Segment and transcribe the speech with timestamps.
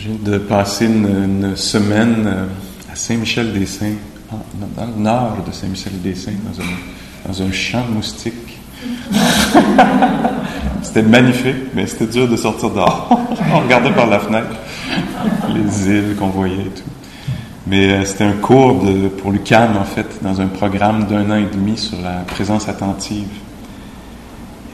[0.00, 2.46] Je viens de passer une, semaine euh,
[2.92, 3.96] à Saint-Michel-des-Saints,
[4.30, 4.44] en-
[4.76, 6.66] dans le nord de Saint-Michel-des-Saints, dans un,
[7.26, 8.60] dans un champ de moustiques.
[10.82, 13.08] c'était magnifique, mais c'était dur de sortir dehors.
[13.52, 14.54] On regardait par la fenêtre
[15.52, 16.82] les îles qu'on voyait et tout.
[17.66, 18.80] Mais euh, c'était un cours
[19.20, 23.26] pour l'UQAM, en fait, dans un programme d'un an et demi sur la présence attentive.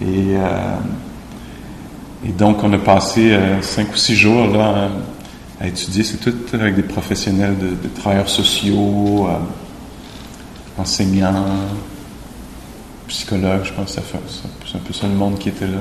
[0.02, 0.76] Et, euh,
[2.26, 4.90] et donc, on a passé cinq ou six jours là
[5.60, 6.04] à étudier.
[6.04, 9.38] C'est tout avec des professionnels de, travailleurs sociaux, euh,
[10.80, 11.46] enseignants,
[13.08, 13.64] psychologues.
[13.64, 15.78] Je pense que c'est un peu ça le monde qui était là.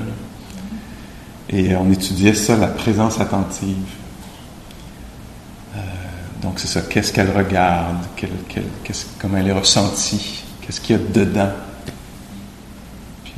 [1.50, 3.76] Et on étudiait ça, la présence attentive.
[5.76, 5.80] Euh,
[6.42, 6.80] donc, c'est ça.
[6.82, 7.98] Qu'est-ce qu'elle regarde?
[8.16, 10.44] Qu'est-ce- comment elle est ressentie?
[10.62, 11.50] Qu'est-ce qu'il y a dedans?
[13.24, 13.32] Puis,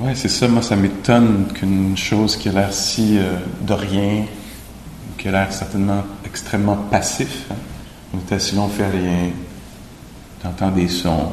[0.00, 0.48] ouais, c'est ça.
[0.48, 4.24] Moi, ça m'étonne qu'une chose qui a l'air si euh, de rien,
[5.16, 7.54] qui a l'air certainement extrêmement passif, hein.
[8.14, 9.30] on est assis on fait rien.
[10.42, 11.32] T'entends des sons,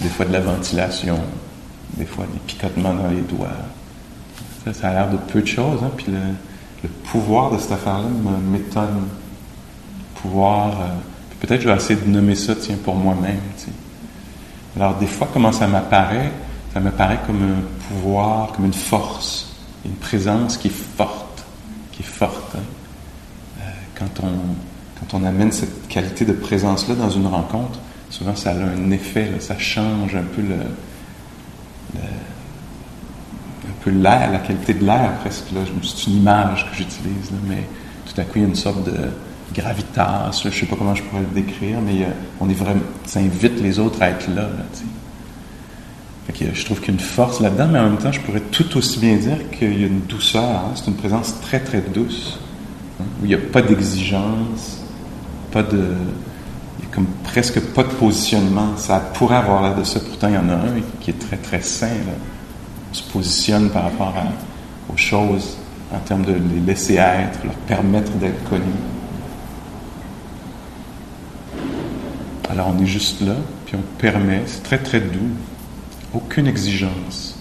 [0.00, 1.18] des fois de la ventilation,
[1.96, 3.48] des fois des picotements dans les doigts.
[4.64, 5.90] Ça, ça a l'air de peu de choses, hein.
[5.96, 6.18] Puis le,
[6.82, 8.08] le pouvoir de cette affaire-là
[8.50, 9.06] m'étonne.
[10.16, 10.80] Pouvoir.
[10.80, 10.84] euh,
[11.40, 13.40] peut-être je vais essayer de nommer ça, tiens, pour moi-même.
[14.76, 16.30] Alors, des fois, comment ça m'apparaît
[16.74, 17.79] Ça m'apparaît comme un
[18.54, 19.52] comme une force,
[19.84, 21.44] une présence qui est forte,
[21.92, 22.54] qui est forte.
[22.56, 22.60] hein.
[23.60, 23.62] Euh,
[23.98, 24.30] quand, on,
[25.00, 27.78] quand on amène cette qualité de présence-là dans une rencontre,
[28.10, 30.56] souvent ça a un effet, ça change un peu le,
[31.96, 35.44] un peu l'air, la qualité de l'air presque.
[35.82, 37.66] C'est une image que j'utilise, mais
[38.06, 38.96] tout à coup il y a une sorte de
[39.54, 42.08] gravitas, je ne sais pas comment je pourrais le décrire, mais a-
[42.40, 42.48] on
[43.06, 44.84] ça invite les autres à être là, tu sais.
[46.19, 48.20] Fait que je trouve qu'il y a une force là-dedans, mais en même temps, je
[48.20, 50.42] pourrais tout aussi bien dire qu'il y a une douceur.
[50.42, 50.72] hein.
[50.74, 52.38] C'est une présence très, très douce,
[53.00, 54.82] hein, où il n'y a pas d'exigence,
[55.52, 55.94] pas de.
[56.78, 58.76] Il y a comme presque pas de positionnement.
[58.76, 61.36] Ça pourrait avoir l'air de ça, pourtant il y en a un qui est très,
[61.36, 61.88] très sain.
[62.90, 64.14] On se positionne par rapport
[64.92, 65.56] aux choses
[65.92, 68.64] en termes de les laisser être, leur permettre d'être connus.
[72.48, 73.34] Alors on est juste là,
[73.66, 75.30] puis on permet, c'est très très doux,
[76.14, 77.36] aucune exigence.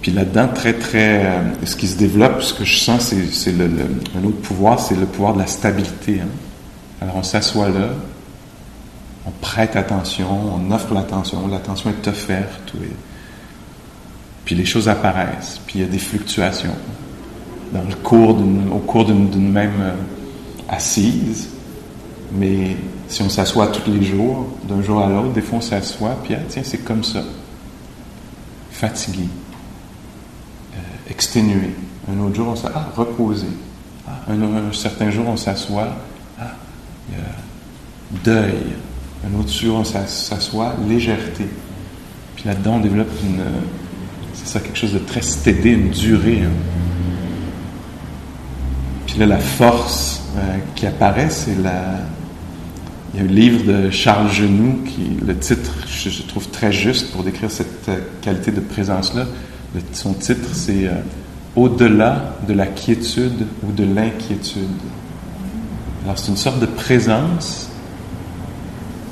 [0.00, 3.70] Puis là-dedans, très très, euh, ce qui se développe, ce que je sens, c'est, le,
[4.20, 6.20] un autre pouvoir, c'est le pouvoir de la stabilité.
[6.20, 6.28] hein.
[7.00, 7.90] Alors on s'assoit là,
[9.26, 10.26] on prête attention,
[10.56, 12.88] on offre l'attention, l'attention est offerte, oui.
[14.44, 16.74] puis les choses apparaissent, puis il y a des fluctuations.
[17.72, 18.36] Dans le cours
[18.72, 19.94] au cours d'une, d'une même euh,
[20.68, 21.48] assise,
[22.38, 22.76] mais
[23.08, 26.34] si on s'assoit tous les jours, d'un jour à l'autre, des fois on s'assoit, puis
[26.34, 27.22] ah, tiens, c'est comme ça.
[28.70, 29.28] Fatigué,
[30.74, 30.78] euh,
[31.10, 31.70] exténué.
[32.10, 33.46] Un autre jour, on s'assoit, ah, reposé.
[34.08, 35.88] Ah, un, certain jour, on s'assoit,
[36.40, 36.52] ah,
[38.24, 38.54] deuil.
[39.24, 41.46] Un autre jour, on s'as- s'assoit, légèreté.
[42.34, 43.42] Puis là-dedans, on développe une,
[44.34, 46.40] c'est ça, quelque chose de très stédé, une durée.
[46.42, 46.50] hein.
[49.06, 51.98] Puis là, la force euh, qui apparaît, c'est la.
[53.12, 57.12] Il y a un livre de Charles Genoux qui, le titre, je, trouve très juste
[57.12, 59.26] pour décrire cette euh, qualité de présence-là.
[59.92, 60.92] Son titre, c'est euh,
[61.54, 64.62] Au-delà de la quiétude ou de l'inquiétude.
[66.04, 67.68] Alors, c'est une sorte de présence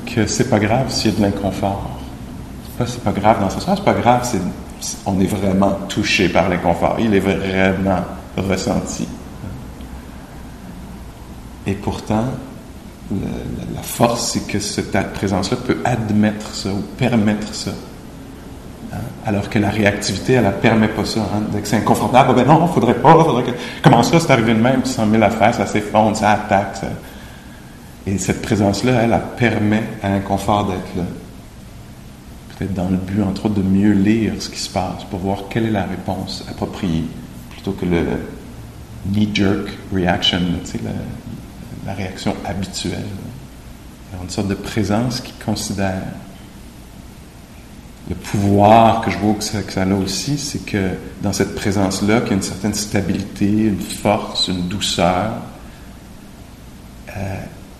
[0.07, 1.99] que c'est pas grave s'il y a de l'inconfort.
[2.65, 4.41] C'est pas, c'est pas grave dans ce sens, c'est pas grave, c'est,
[5.05, 6.97] on est vraiment touché par l'inconfort.
[6.99, 8.03] Il est vraiment
[8.35, 9.07] ressenti.
[11.67, 12.25] Et pourtant,
[13.75, 17.71] la, force, c'est que cette présence-là peut admettre ça ou permettre ça.
[18.93, 18.97] Hein?
[19.25, 21.21] Alors que la réactivité, elle ne permet pas ça.
[21.21, 21.43] Hein?
[21.63, 23.51] C'est inconfortable, ah ben non, il faudrait pas, faudrait que...
[23.81, 26.81] Comment ça, c'est arrivé de même, 100 000 affaires, ça s'effondre, ça attaque.
[28.07, 31.03] Et cette présence-là, elle, elle permet à l'inconfort d'être là.
[32.57, 35.43] Peut-être dans le but, entre autres, de mieux lire ce qui se passe pour voir
[35.49, 37.05] quelle est la réponse appropriée,
[37.51, 38.03] plutôt que le
[39.11, 40.91] knee-jerk reaction, tu sais, la,
[41.85, 43.05] la réaction habituelle.
[44.11, 46.03] Alors, une sorte de présence qui considère.
[48.09, 51.55] Le pouvoir que je vois que ça, que ça a aussi, c'est que dans cette
[51.55, 55.33] présence-là, qu'il y a une certaine stabilité, une force, une douceur,
[57.15, 57.35] euh,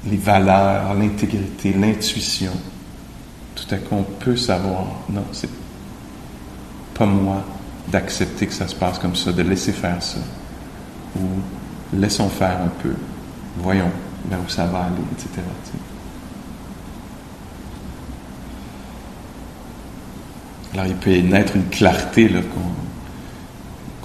[0.05, 2.51] les valeurs, l'intégrité, l'intuition.
[3.55, 5.49] Tout à coup, on peut savoir, non, c'est
[6.93, 7.43] pas moi
[7.87, 10.19] d'accepter que ça se passe comme ça, de laisser faire ça.
[11.17, 12.93] Ou laissons faire un peu,
[13.57, 13.91] voyons
[14.29, 15.41] vers où ça va aller, etc.
[20.73, 22.39] Alors, il peut naître une clarté là,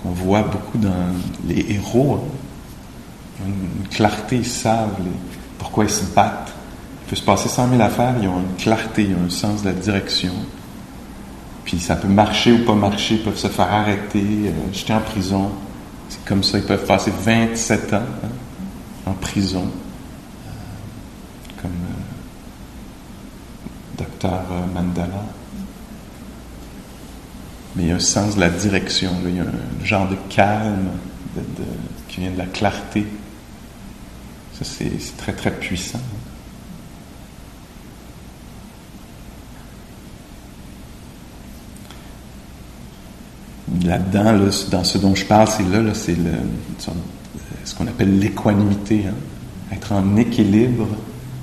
[0.03, 1.13] qu'on voit beaucoup dans
[1.47, 2.21] les héros.
[3.41, 3.47] Hein.
[3.47, 4.97] Une, clarté, ils savent
[5.59, 6.53] pourquoi ils se battent.
[7.05, 9.63] Il peut se passer cent mille affaires, ils ont une clarté, ils ont un sens
[9.63, 10.33] de la direction.
[11.65, 15.01] Puis ça peut marcher ou pas marcher, ils peuvent se faire arrêter, euh, jeter en
[15.01, 15.51] prison.
[16.09, 18.29] C'est comme ça, ils peuvent passer 27 ans hein,
[19.07, 20.51] en prison, euh,
[21.63, 22.03] comme euh,
[23.99, 24.43] docteur
[24.75, 25.25] Mandela.
[27.75, 30.17] Mais il y a un sens de la direction, il y a un genre de
[30.29, 30.89] calme
[32.09, 33.07] qui vient de la clarté.
[34.59, 36.01] Ça, c'est très, très puissant.
[43.85, 46.17] Là-dedans, dans ce dont je parle, c'est là, c'est
[47.67, 49.05] ce qu'on appelle l'équanimité.
[49.09, 49.75] Hein.
[49.75, 50.87] Être en équilibre,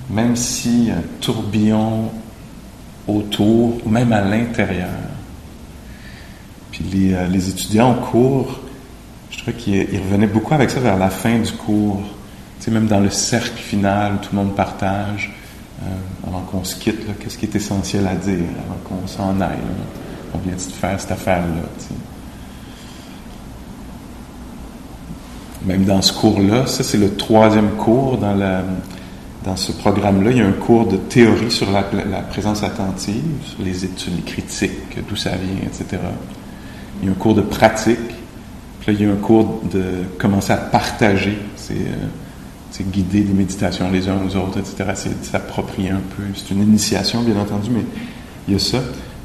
[0.10, 2.10] même si un tourbillon
[3.08, 4.88] autour, ou même à l'intérieur.
[6.72, 8.62] Puis les, euh, les, étudiants au cours,
[9.30, 12.02] je trouvais qu'ils revenaient beaucoup avec ça vers la fin du cours.
[12.60, 15.34] Tu sais, même dans le cercle final, tout le monde partage,
[15.84, 19.58] euh, avant qu'on se quitte, qu'est-ce qui est essentiel à dire, avant qu'on s'en aille.
[20.34, 21.68] On vient de faire cette affaire-là.
[25.65, 28.36] Même dans ce cours-là, ça c'est le troisième cours dans,
[29.45, 33.63] dans ce programme-là, il y a un cours de théorie sur la, présence attentive, sur
[33.63, 36.00] les études, critiques, d'où ça vient, etc
[37.04, 38.00] il y a un cours de pratique,
[38.80, 39.83] puis là, il y a un cours de
[40.18, 44.92] commencer à partager, c'est euh, guider des méditations les uns aux autres, etc.
[44.95, 46.24] C'est s'approprier un peu.
[46.33, 47.83] C'est une initiation, bien entendu, mais
[48.48, 48.80] il y a ça.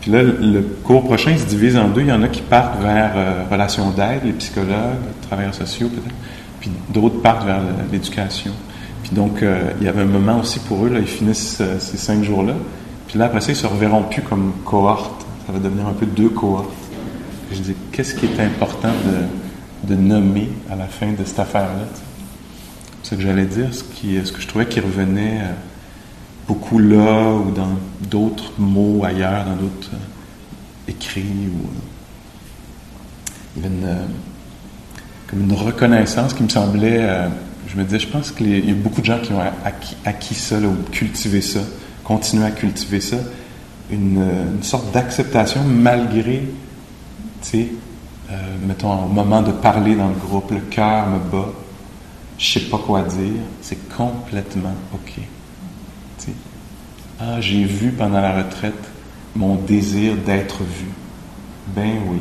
[0.08, 2.00] Puis là, le cours prochain se divise en deux.
[2.00, 5.90] Il y en a qui partent vers euh, relations d'aide, les psychologues, les travailleurs sociaux
[5.90, 6.14] peut-être,
[6.60, 7.60] puis d'autres partent vers
[7.92, 8.52] l'éducation.
[9.02, 11.78] Puis donc, euh, il y avait un moment aussi pour eux, là, ils finissent euh,
[11.78, 12.54] ces cinq jours-là.
[13.06, 15.26] Puis là, après ça, ils se reverront plus comme cohorte.
[15.46, 16.72] Ça va devenir un peu deux cohortes.
[17.52, 18.92] Je dis, qu'est-ce qui est important
[19.84, 21.84] de, nommer à la fin de cette affaire-là?
[23.02, 23.84] C'est ce que j'allais dire, ce,
[24.24, 25.52] ce que je trouvais qui revenait euh,
[26.48, 27.78] beaucoup là ou dans
[28.10, 31.22] d'autres mots ailleurs, dans d'autres euh, écrits.
[31.22, 31.80] Ou, euh,
[33.56, 33.98] il y avait une,
[35.28, 37.28] comme une reconnaissance qui me semblait.
[37.68, 39.42] je me disais, je pense qu'il y a beaucoup de gens qui ont
[40.04, 41.60] acquis, ça, ou cultivé ça,
[42.02, 43.18] continué à cultiver ça,
[43.90, 44.22] une,
[44.56, 46.42] une sorte d'acceptation malgré
[47.42, 47.68] tu sais,
[48.30, 48.34] euh,
[48.66, 51.48] mettons, au moment de parler dans le groupe, le cœur me bat,
[52.36, 55.20] je sais pas quoi dire, c'est complètement OK.
[57.20, 58.88] Ah, j'ai vu pendant la retraite
[59.34, 60.86] mon désir d'être vu.
[61.74, 62.20] Ben oui.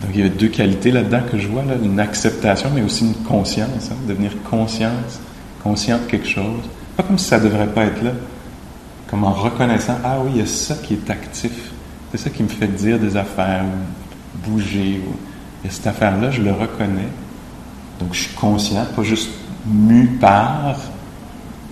[0.00, 3.06] Donc il y a deux qualités là-dedans que je vois, là, une acceptation, mais aussi
[3.06, 5.20] une conscience, hein, devenir conscience,
[5.62, 6.62] conscient de quelque chose.
[6.96, 8.12] Pas comme si ça devrait pas être là,
[9.08, 11.52] comme en reconnaissant, ah oui, il y a ça qui est actif.
[12.10, 13.64] C'est ça qui me fait dire des affaires,
[14.46, 15.00] bouger.
[15.64, 17.08] Et cette affaire-là, je le reconnais.
[18.00, 19.30] Donc, je suis conscient, pas juste
[19.66, 20.76] mu par,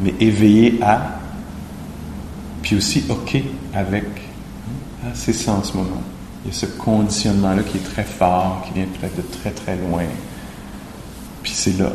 [0.00, 1.19] mais éveillé à,
[2.62, 3.36] puis aussi OK
[3.74, 4.04] avec.
[5.02, 6.02] Ah, c'est ça en ce moment.
[6.44, 9.76] Il y a ce conditionnement-là qui est très fort, qui vient peut-être de très très
[9.76, 10.04] loin.
[11.42, 11.90] Puis c'est là.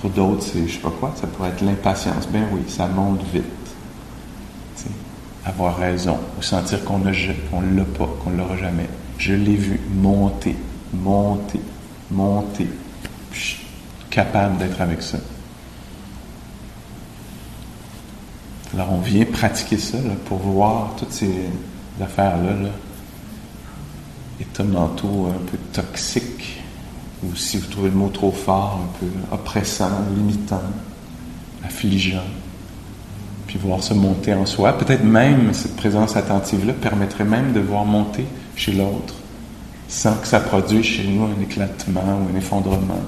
[0.00, 2.26] Pour d'autres, c'est je sais pas quoi, ça pourrait être l'impatience.
[2.28, 3.44] Ben oui, ça monte vite.
[5.44, 7.10] avoir raison, ou sentir qu'on ne
[7.76, 8.88] l'a pas, qu'on ne l'aura jamais.
[9.18, 10.56] Je l'ai vu monter,
[10.92, 11.60] monter,
[12.10, 12.68] monter.
[13.32, 13.66] Je suis
[14.10, 15.18] capable d'être avec ça.
[18.74, 21.32] Alors on vient pratiquer ça pour voir toutes ces
[22.00, 22.68] affaires-là, là,
[24.64, 26.60] un peu toxiques,
[27.22, 30.62] ou si vous trouvez le mot trop fort, un peu oppressant, limitant,
[31.64, 32.24] affligeant,
[33.46, 34.76] puis voir ça monter en soi.
[34.78, 38.24] Peut-être même cette présence attentive-là permettrait même de voir monter
[38.56, 39.14] chez l'autre,
[39.88, 43.02] sans que ça produise chez nous un éclatement ou un effondrement.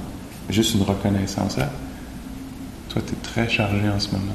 [0.50, 1.56] Juste une reconnaissance.
[1.56, 4.32] Toi, tu es très chargé en ce moment.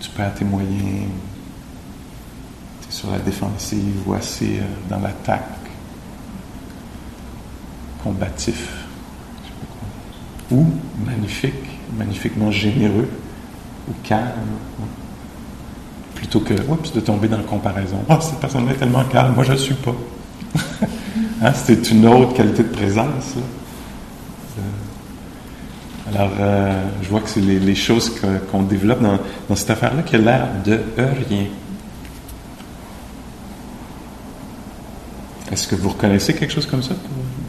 [0.00, 1.08] Tu perds tes moyens.
[2.82, 5.44] Tu es sur la défensive ou assez euh, dans l'attaque.
[8.02, 8.84] Combatif.
[10.50, 10.64] Ou
[11.04, 13.08] magnifique, magnifiquement généreux
[13.88, 14.32] ou calme
[16.18, 17.98] plutôt que de tomber dans la comparaison.
[18.08, 19.94] oh, cette personne est tellement calme, moi je ne suis pas.
[21.42, 23.34] hein, c'est une autre qualité de présence.
[24.58, 24.60] Euh,
[26.14, 28.12] alors, euh, je vois que c'est les, choses
[28.50, 31.44] qu'on développe dans, cette affaire-là qui a l'air de rien.
[35.52, 36.94] Est-ce que vous reconnaissez quelque chose comme ça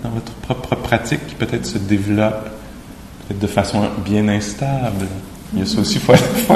[0.04, 2.50] dans votre propre pratique qui peut-être se développe
[3.28, 5.06] peut-être de façon bien instable,
[5.54, 6.56] Il y a ça aussi, faut, faut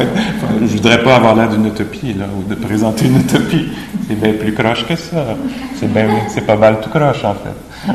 [0.62, 3.69] je voudrais pas avoir l'air d'une utopie, là, ou de présenter une utopie.
[4.07, 5.38] C'est bien plus croche que ça.
[5.79, 7.93] C'est bien, c'est pas mal tout croche, en fait.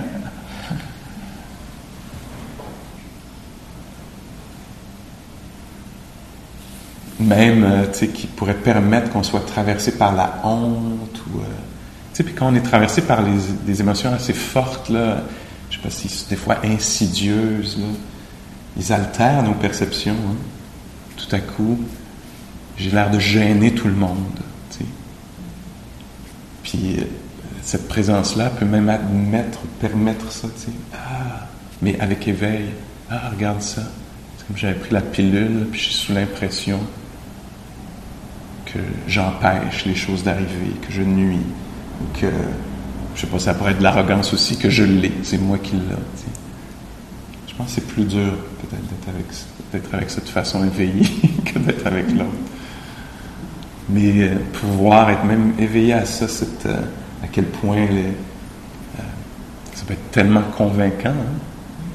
[7.20, 11.40] Même, euh, qui pourrait permettre qu'on soit traversé par la honte ou...
[11.40, 15.22] Euh, puis quand on est traversé par des émotions assez fortes, là,
[15.70, 17.78] je sais pas si des fois insidieuses,
[18.76, 20.12] ils altèrent nos perceptions.
[20.12, 20.36] Hein.
[21.16, 21.78] Tout à coup,
[22.76, 24.40] j'ai l'air de gêner tout le monde.
[26.62, 27.04] Puis euh,
[27.62, 28.92] cette présence-là peut même
[29.80, 30.48] permettre ça.
[30.94, 31.46] Ah,
[31.82, 32.66] mais avec éveil.
[33.10, 33.82] Ah, regarde ça.
[34.38, 36.80] C'est comme j'avais pris la pilule, puis je suis sous l'impression
[38.72, 41.42] que j'empêche les choses d'arriver, que je nuis,
[42.20, 42.26] que,
[43.14, 45.72] je sais pas, ça pourrait être de l'arrogance aussi, que je l'ai, c'est moi qui
[45.72, 45.80] l'ai.
[47.48, 49.26] Je pense que c'est plus dur peut-être d'être avec,
[49.72, 51.08] d'être avec cette façon éveillée
[51.44, 52.30] que d'être avec l'autre.
[53.88, 56.26] Mais euh, pouvoir être même éveillé à ça,
[56.66, 56.80] euh,
[57.22, 58.12] à quel point euh,
[59.74, 61.10] ça peut être tellement convaincant.
[61.10, 61.38] Hein.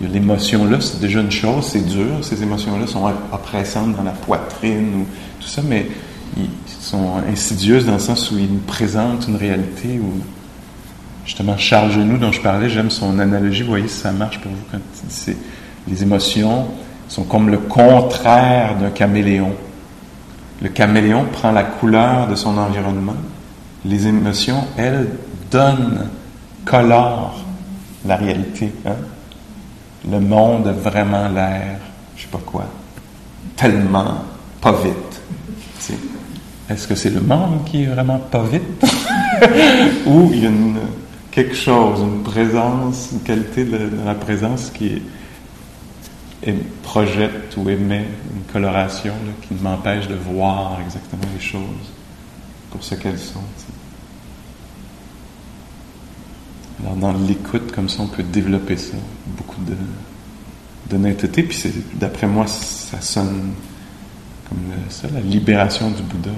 [0.02, 3.96] Il y a l'émotion là, c'est déjà une chose, c'est dur, ces émotions-là sont oppressantes
[3.96, 5.06] dans la poitrine ou
[5.40, 5.88] tout ça, mais
[6.86, 10.22] sont insidieuses dans le sens où ils nous présentent une réalité où,
[11.26, 14.52] justement, Charles Genoux, dont je parlais, j'aime son analogie, vous voyez si ça marche pour
[14.52, 15.40] vous quand il dit
[15.88, 16.68] les émotions
[17.08, 19.54] sont comme le contraire d'un caméléon.
[20.62, 23.16] Le caméléon prend la couleur de son environnement.
[23.84, 25.10] Les émotions, elles,
[25.52, 26.08] donnent,
[26.66, 27.44] colorent
[28.06, 28.72] la réalité.
[28.86, 28.96] Hein.
[30.10, 31.78] Le monde a vraiment l'air,
[32.16, 32.66] je sais pas quoi,
[33.56, 34.24] tellement
[34.62, 36.15] pas vite.
[36.70, 38.84] Est-ce que c'est le monde qui est vraiment pas vite?
[40.08, 40.52] Ou il y a
[41.32, 45.02] quelque chose, une présence, une qualité de, la présence qui
[46.84, 48.06] projette ou émet
[48.36, 51.92] une coloration qui m'empêche de voir exactement les choses
[52.70, 53.42] pour ce qu'elles sont.
[56.82, 59.76] Alors dans l'écoute, comme ça, on peut développer ça, beaucoup de
[60.88, 63.54] puis d'après moi, ça sonne
[64.50, 64.60] comme
[64.90, 66.32] ça, la libération du Bouddha.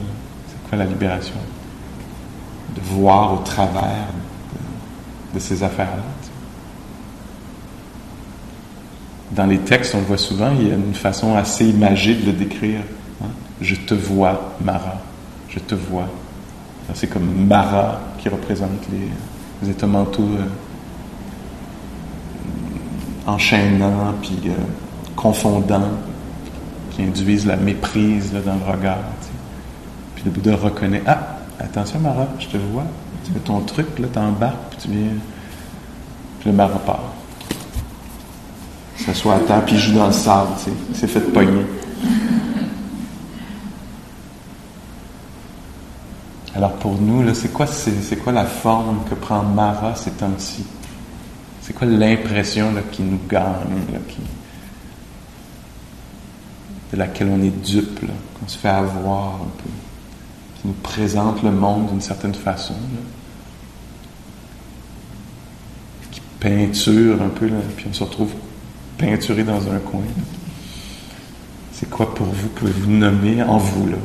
[0.47, 1.35] C'est quoi la libération?
[2.75, 4.07] De voir au travers
[5.33, 6.03] de, ces affaires-là.
[9.31, 12.31] Dans les textes, on voit souvent, il y a une façon assez imagée de le
[12.33, 12.81] décrire.
[13.21, 13.27] Hein.
[13.61, 14.95] Je te vois, Mara.
[15.49, 16.07] Je te vois.
[16.93, 20.45] C'est comme Mara qui représente les, états mentaux euh,
[23.25, 24.53] enchaînants, puis euh,
[25.15, 25.91] confondants
[26.97, 28.97] qui induisent la méprise dans le regard.
[30.15, 32.85] Puis le Bouddha reconnaît Ah, attention Mara, je te vois,
[33.23, 35.11] tu fais ton truc, là, t'embarques, puis tu viens.
[36.39, 37.13] Puis le Mara part.
[38.97, 40.71] S'assoit à terre, puis il joue dans le sable, tu.
[40.89, 41.65] Il s'est fait pogner.
[46.55, 50.65] Alors pour nous, là, c'est quoi, c'est, quoi la forme que prend Mara ces temps-ci?
[51.61, 53.83] C'est quoi l'impression qui nous gagne,
[56.91, 59.69] de laquelle on est dupe, qu'on se fait avoir un peu,
[60.55, 62.75] qui nous présente le monde d'une certaine façon,
[66.11, 68.31] qui peinture un peu, puis on se retrouve
[68.97, 70.01] peinturé dans un coin.
[71.73, 72.47] C'est quoi pour vous?
[72.49, 73.97] Pouvez-vous nommer en vous, là?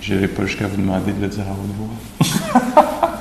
[0.00, 2.60] Je n'irai pas jusqu'à vous demander de le dire à haute voix.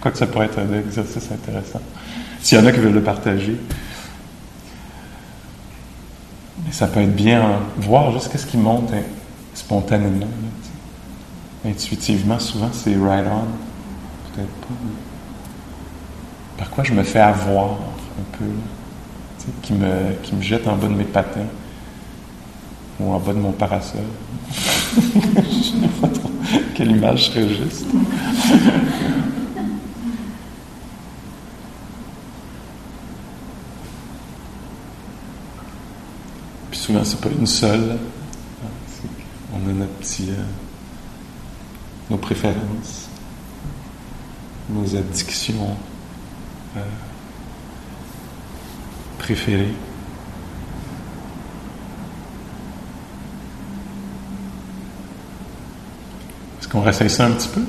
[0.00, 1.80] Quoique ça pourrait être un exercice intéressant.
[2.40, 3.56] S'il y en a qui veulent le partager,
[6.68, 9.02] et ça peut être bien voir juste ce qui monte hein,
[9.54, 10.26] spontanément,
[11.64, 12.38] intuitivement.
[12.38, 13.46] Souvent, c'est right on.
[14.32, 14.74] Peut-être pas.
[16.58, 18.44] Par quoi je me fais avoir un peu,
[19.62, 21.46] qui me, qui me jette en bas de mes patins
[22.98, 24.00] ou en bas de mon parasol.
[24.52, 26.30] je sais pas trop
[26.74, 27.86] quelle image serait juste.
[36.86, 37.98] Souvent, c'est pas une seule.
[39.52, 40.42] On a notre petit, euh,
[42.10, 43.08] nos préférences,
[44.70, 45.76] nos addictions
[46.76, 46.80] euh,
[49.18, 49.74] préférées.
[56.60, 57.62] Est-ce qu'on réessaye ça un petit peu?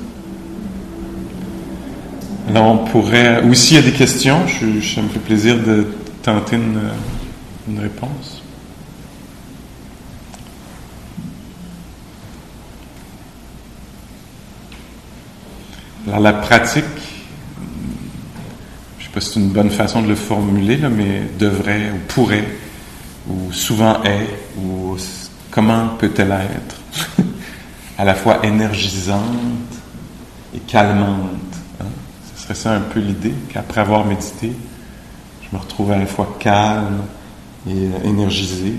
[2.50, 3.42] Alors, on pourrait.
[3.42, 5.88] Ou s'il y a des questions, je, ça me fait plaisir de
[6.22, 8.42] tenter une réponse.
[16.08, 16.84] Alors la pratique,
[18.98, 21.98] je ne sais pas si c'est une bonne façon de le formuler, mais devrait ou
[22.08, 22.48] pourrait
[23.28, 24.96] ou souvent est, ou
[25.50, 26.80] comment peut-elle être,
[27.98, 29.20] à la fois énergisante
[30.54, 31.28] et calmante.
[31.78, 31.84] Hein?
[32.34, 34.52] Ce serait ça un peu l'idée, qu'après avoir médité,
[35.42, 37.02] je me retrouve à la fois calme
[37.68, 38.76] et euh, énergisé.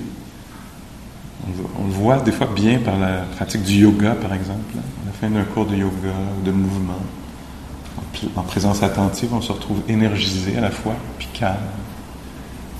[1.48, 4.76] On, le voit des fois bien par la pratique du yoga, par exemple.
[4.76, 7.00] À la fin d'un cours de yoga ou de mouvement,
[8.36, 11.56] en, présence attentive, on se retrouve énergisé à la fois, puis calme.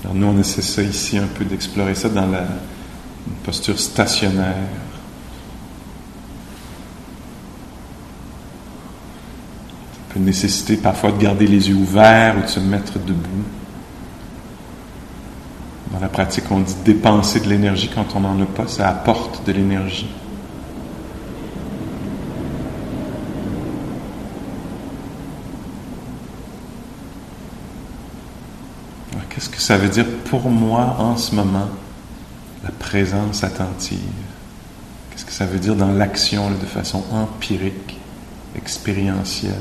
[0.04, 2.44] Alors nous, on essaie ça ici un peu d'explorer ça dans la
[3.44, 4.54] posture stationnaire.
[9.92, 13.44] Ça peut nécessiter parfois de garder les yeux ouverts ou de se mettre debout.
[16.00, 19.52] La pratique, on dit dépenser de l'énergie quand on n'en a pas, ça apporte de
[19.52, 20.08] l'énergie.
[29.28, 31.68] Qu'est-ce que ça veut dire pour moi en ce moment,
[32.64, 33.98] la présence attentive?
[35.10, 37.98] Qu'est-ce que ça veut dire dans l'action de façon empirique,
[38.56, 39.52] expérientielle?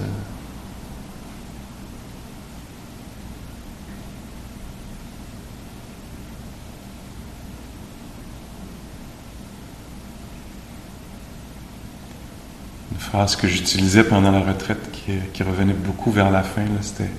[13.10, 14.92] Phrase que j'utilisais pendant la retraite
[15.34, 17.10] qui, revenait beaucoup vers la fin, c'était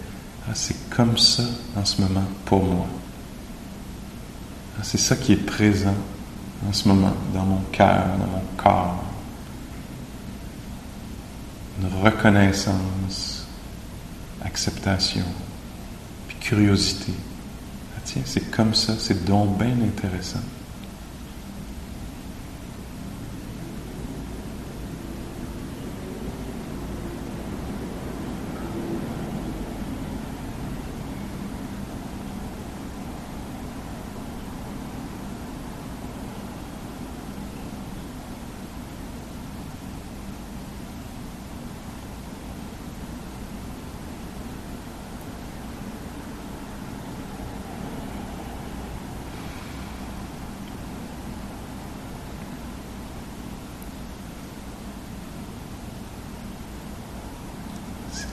[0.47, 1.43] ah, c'est comme ça
[1.77, 2.87] en ce moment pour moi.
[4.79, 5.95] Ah, c'est ça qui est présent
[6.69, 9.03] en ce moment dans mon cœur, dans mon corps.
[11.81, 13.47] Une reconnaissance,
[14.45, 15.25] acceptation,
[16.29, 17.15] puis curiosité.
[17.97, 20.41] Ah, tiens, c'est comme ça, c'est donc bien intéressant.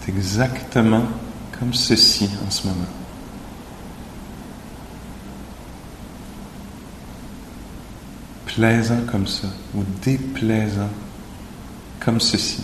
[0.08, 1.04] Exactement
[1.58, 2.86] comme ceci en ce moment.
[8.46, 10.90] Plaisant comme ça, ou déplaisant
[12.00, 12.64] comme ceci,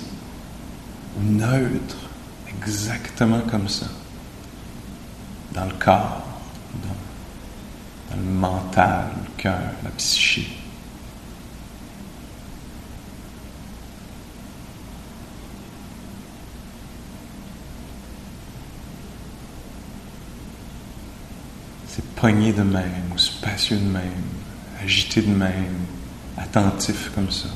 [1.17, 1.97] ou neutre
[2.47, 3.87] exactement comme ça,
[5.53, 6.23] dans le corps,
[6.81, 10.62] dans, dans le mental, le cœur, la psyché.
[22.23, 24.23] Poigné de même, ou spacieux de même,
[24.81, 25.75] agité de même,
[26.37, 27.49] attentif comme ça.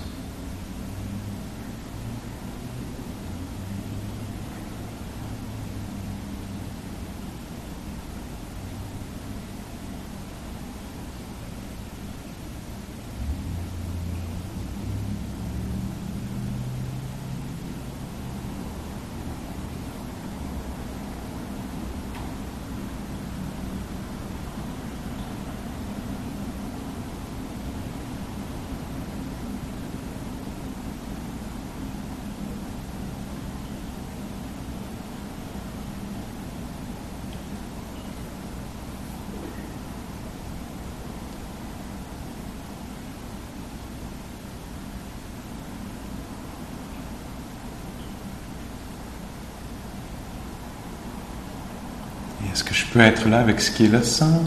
[52.99, 54.41] Être là avec ce qui est là sans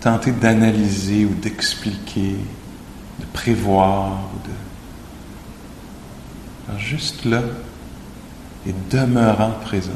[0.00, 2.36] tenter d'analyser ou d'expliquer,
[3.18, 4.38] de prévoir ou
[6.72, 6.78] de...
[6.78, 7.42] juste là
[8.66, 9.90] et demeurant présent.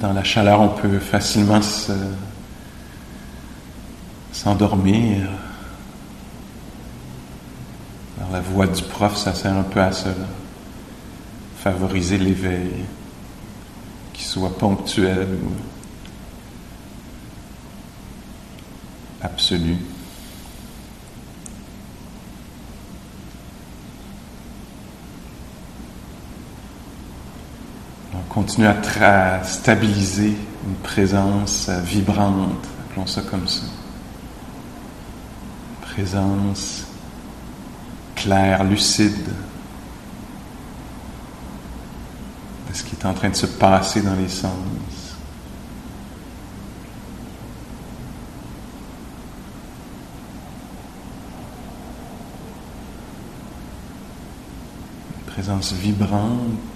[0.00, 1.60] Dans la chaleur, on peut facilement
[4.30, 5.26] s'endormir.
[8.18, 10.10] Alors la voix du prof, ça sert un peu à ça.
[11.58, 12.84] Favoriser l'éveil,
[14.12, 15.52] qu'il soit ponctuel ou
[19.22, 19.78] absolu.
[28.28, 33.62] Continue à, stabiliser une présence euh, vibrante, appelons ça comme ça.
[35.82, 36.84] Présence
[38.14, 39.28] claire, lucide
[42.68, 44.50] de ce qui est en train de se passer dans les sens.
[55.16, 56.75] Une présence vibrante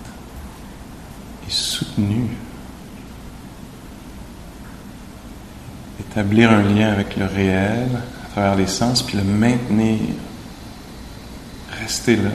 [5.99, 7.89] Établir un lien avec le réel
[8.25, 9.99] à travers les sens, puis le maintenir.
[11.81, 12.31] Rester là.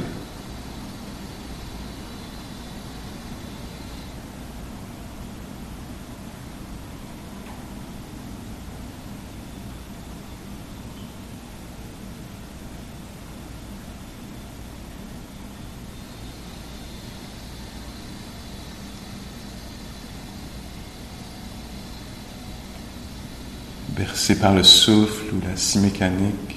[24.25, 26.54] Bercé par le souffle ou la scie mécanique.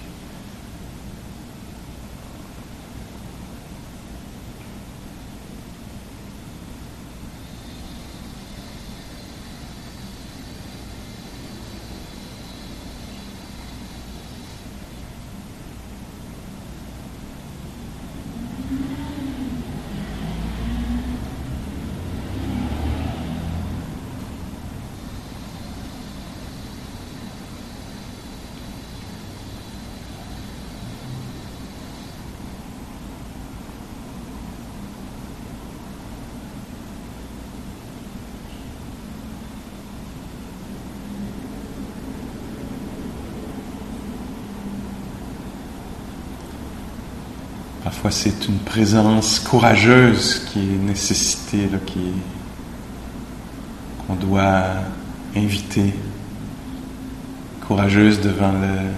[47.88, 51.70] Parfois, c'est une présence courageuse qui est nécessitée,
[54.06, 54.64] qu'on doit
[55.34, 55.94] inviter,
[57.66, 58.90] courageuse devant le,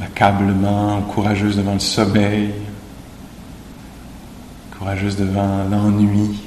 [0.00, 2.54] l'accablement, courageuse devant le sommeil,
[4.78, 6.38] courageuse devant l'ennui,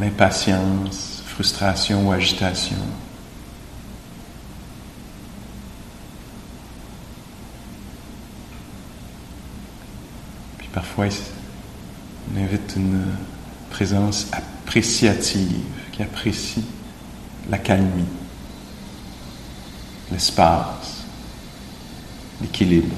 [0.00, 2.78] l'impatience, frustration ou agitation.
[10.78, 11.08] Parfois,
[12.32, 13.02] on invite une
[13.68, 16.64] présence appréciative qui apprécie
[17.50, 18.04] la calmie,
[20.12, 21.04] l'espace,
[22.40, 22.94] l'équilibre.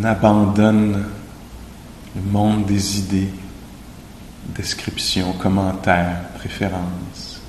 [0.00, 1.04] on abandonne
[2.14, 3.30] le monde des idées,
[4.54, 7.40] descriptions, commentaires, préférences.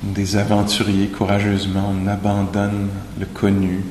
[0.00, 3.84] Comme des aventuriers, courageusement, on abandonne le connu,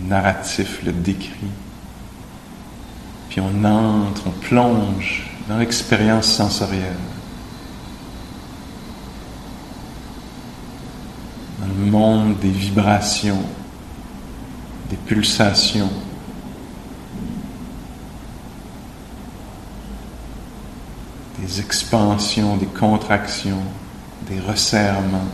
[0.00, 1.50] le narratif, le décrit.
[3.30, 6.92] Puis on entre, on plonge dans l'expérience sensorielle.
[11.60, 13.44] Dans le monde des vibrations,
[14.92, 15.88] des pulsations.
[21.38, 23.64] des expansions, des contractions,
[24.28, 25.26] des resserrements.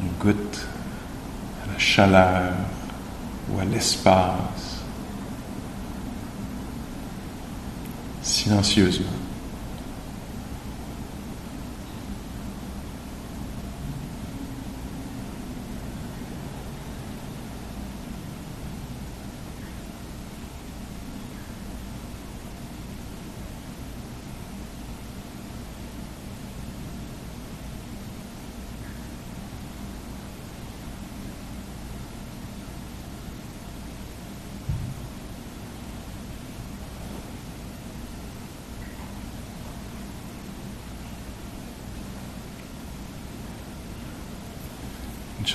[0.00, 0.66] On goûte
[1.64, 2.54] à la chaleur
[3.50, 4.80] ou à l'espace
[8.22, 9.23] silencieusement.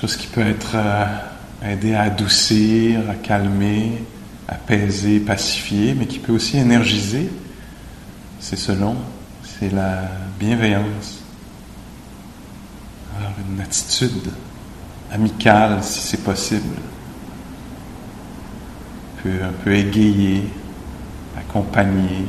[0.00, 4.02] Chose qui peut être euh, à adoucir, à calmer,
[4.48, 7.30] apaiser, pacifier, mais qui peut aussi énergiser,
[8.38, 8.96] c'est selon,
[9.42, 10.08] c'est la
[10.38, 11.22] bienveillance.
[13.18, 14.30] Alors une attitude
[15.12, 16.76] amicale si c'est possible,
[19.22, 20.44] peut un peu égayer,
[21.38, 22.24] accompagner,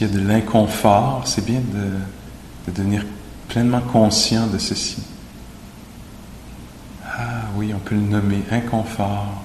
[0.00, 3.04] S'il y a de l'inconfort, c'est bien de, devenir
[3.50, 5.02] pleinement conscient de ceci.
[7.04, 9.44] Ah oui, on peut le nommer inconfort,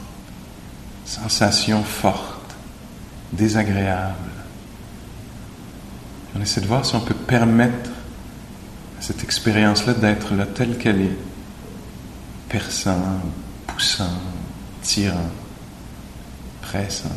[1.03, 2.55] sensation forte,
[3.33, 4.15] désagréable.
[6.37, 7.89] On essaie de voir si on peut permettre
[8.97, 11.17] à cette expérience-là d'être là telle qu'elle est,
[12.47, 13.19] perçant,
[13.67, 14.21] poussant,
[14.81, 15.31] tirant,
[16.61, 17.09] pressant.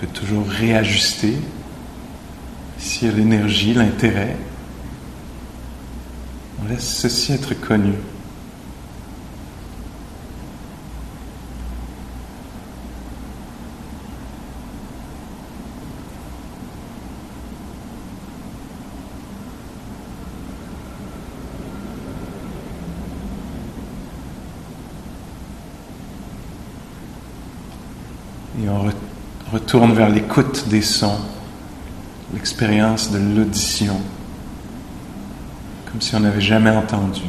[0.00, 1.36] Peut toujours réajuster
[2.78, 4.34] s'il y a l'énergie, l'intérêt.
[6.62, 7.92] On laisse ceci être connu.
[28.62, 28.90] Et on
[29.72, 31.20] retourne vers l'écoute des sons,
[32.34, 34.00] l'expérience de l'audition,
[35.86, 37.20] comme si on n'avait jamais entendu.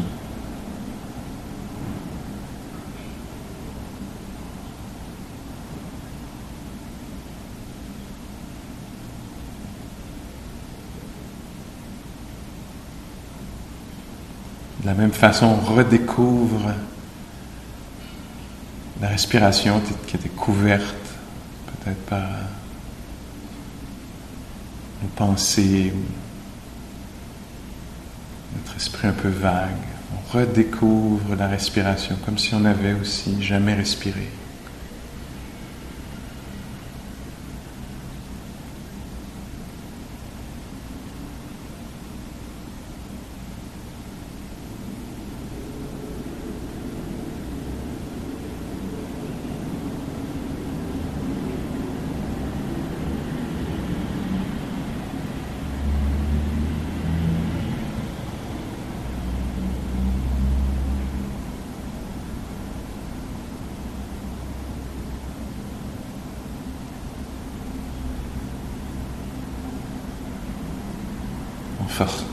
[14.79, 16.71] De la même façon, on redécouvre
[18.99, 21.00] la respiration qui était couverte
[21.79, 22.27] peut-être par
[25.01, 26.03] nos pensées ou
[28.57, 29.71] notre esprit un peu vague.
[30.13, 34.29] On redécouvre la respiration comme si on n'avait aussi jamais respiré.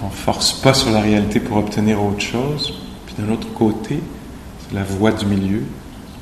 [0.02, 2.74] on force pas sur la réalité pour obtenir autre chose.
[3.06, 3.98] Puis d'un autre côté,
[4.60, 5.62] c'est la voie du milieu.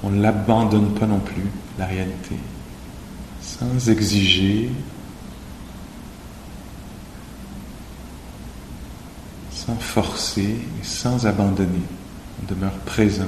[0.04, 2.36] On ne l'abandonne pas non plus, la réalité.
[3.40, 4.70] Sans exiger,
[9.50, 11.82] sans forcer et sans abandonner.
[12.40, 13.24] On demeure présent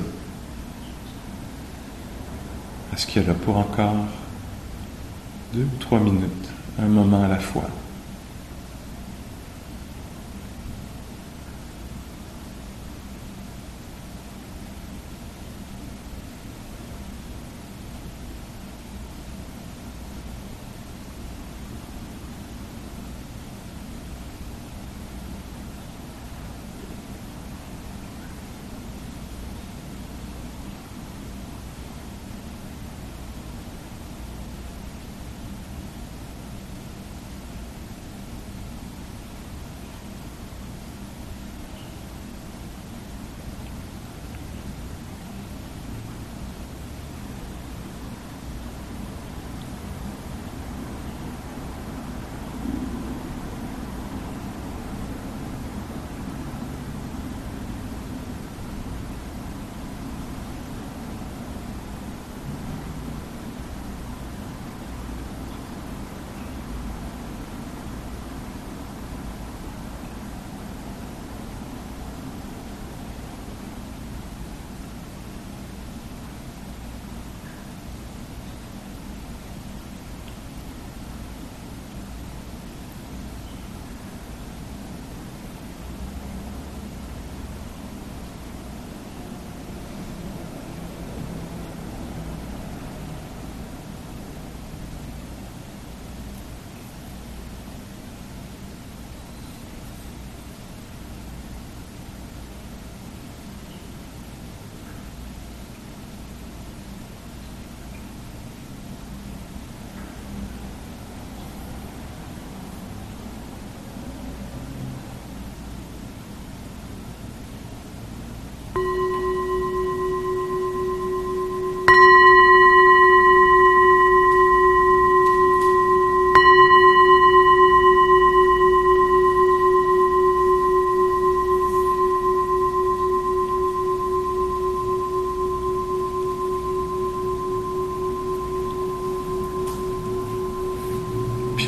[2.92, 3.96] à ce qu'il y a là pour encore
[5.52, 7.68] deux ou trois minutes, un moment à la fois.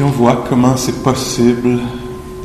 [0.02, 1.78] On voit comment c'est possible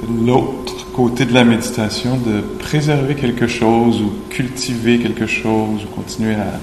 [0.01, 5.88] de l'autre côté de la méditation de préserver quelque chose ou cultiver quelque chose ou
[5.95, 6.60] continuer à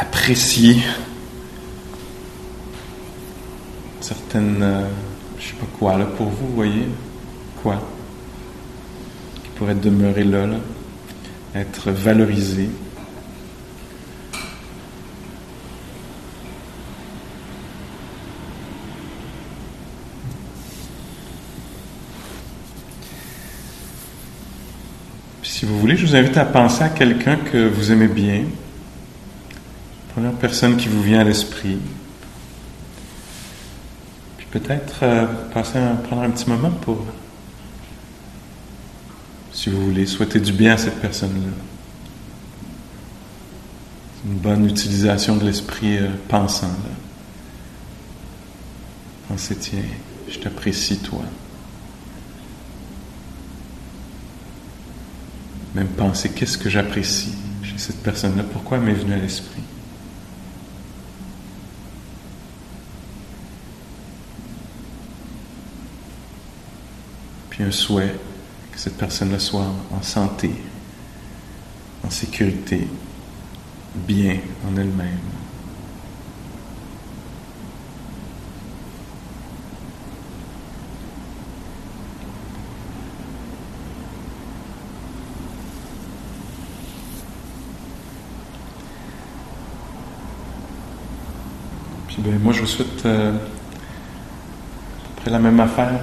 [0.00, 0.82] apprécier
[4.00, 4.88] certaines, euh,
[5.38, 6.88] je sais pas quoi là pour vous voyez,
[7.62, 7.80] quoi?
[9.42, 10.56] Qui pourrait demeurer là, là?
[11.54, 12.68] Être valorisé.
[25.42, 28.44] Si vous voulez, je vous invite à penser à quelqu'un que vous aimez bien.
[30.14, 31.76] Première personne qui vous vient à l'esprit.
[34.38, 37.04] Puis peut-être euh, passer prendre un petit moment pour,
[39.52, 41.52] si vous voulez, souhaiter du bien à cette personne-là.
[44.16, 46.70] C'est une bonne utilisation de l'esprit euh, pensant.
[49.28, 49.80] Pensez, tiens,
[50.30, 51.20] je t'apprécie, toi.
[55.74, 59.62] Même penser qu'est-ce que j'apprécie chez cette personne-là, pourquoi m'est venue à l'esprit?
[67.50, 68.14] Puis un souhait
[68.72, 70.50] que cette personne-là soit en santé,
[72.04, 72.86] en sécurité,
[73.94, 75.43] bien en elle-même.
[92.24, 93.38] Ben, moi, je vous souhaite euh, à
[95.08, 96.00] peu près la même affaire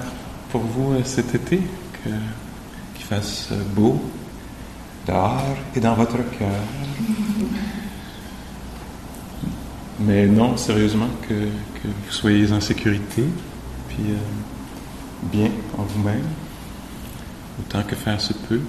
[0.50, 1.60] pour vous euh, cet été,
[2.94, 4.00] qu'il fasse euh, beau
[5.04, 5.42] dehors
[5.74, 6.48] et dans votre cœur.
[9.98, 13.24] Mais non, sérieusement, que, vous soyez en sécurité,
[13.88, 14.14] puis
[15.24, 16.22] bien en vous-même,
[17.58, 18.60] autant que faire se peut.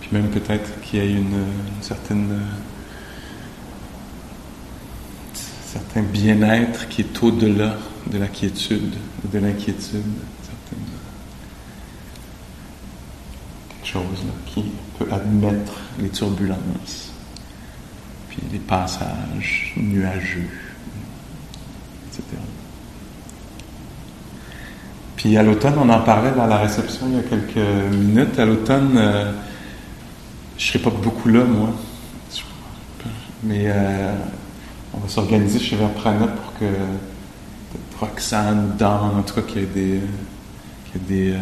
[0.00, 1.44] Puis même peut-être qu'il y ait une
[1.80, 2.40] certaine
[5.96, 7.76] certain bien-être qui est au-delà
[8.10, 8.94] de la quiétude,
[9.32, 10.02] de l'inquiétude,
[13.68, 14.64] quelque chose qui
[14.98, 17.12] peut admettre les turbulences,
[18.28, 20.50] puis les passages nuageux,
[22.08, 22.24] etc.
[25.16, 28.38] Puis à l'automne, on en parlait dans la réception il y a quelques minutes.
[28.38, 29.32] À l'automne, euh,
[30.58, 31.70] je serai pas beaucoup là, moi.
[33.42, 34.12] Mais euh,
[34.96, 36.66] on va s'organiser chez Verprana pour que
[38.00, 40.00] Roxane, Dan, en tout cas, qu'il y ait des,
[40.84, 41.38] qu'il y ait des, euh,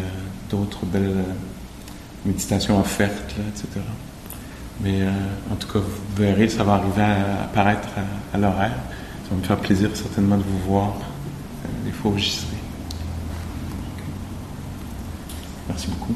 [0.49, 1.33] d'autres belles euh,
[2.25, 3.81] méditations offertes, etc.
[4.81, 5.11] Mais euh,
[5.51, 7.87] en tout cas, vous verrez, ça va arriver à apparaître
[8.33, 8.75] à, l'horaire.
[9.23, 10.93] Ça va me faire plaisir certainement de vous voir
[11.85, 12.57] les fois où j'y serai.
[15.67, 16.15] Merci beaucoup.